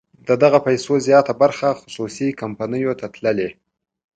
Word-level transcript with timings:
د 0.27 0.29
دغه 0.43 0.59
پیسو 0.67 0.93
زیاته 1.07 1.33
برخه 1.41 1.69
خصوصي 1.79 2.27
کمپنیو 2.41 2.97
ته 2.99 3.05
تللې. 3.15 3.49